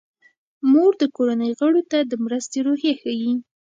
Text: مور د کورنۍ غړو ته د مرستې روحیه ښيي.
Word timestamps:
مور 0.71 0.91
د 1.01 1.03
کورنۍ 1.15 1.51
غړو 1.59 1.81
ته 1.91 1.97
د 2.11 2.13
مرستې 2.25 2.59
روحیه 2.67 2.93
ښيي. 3.01 3.31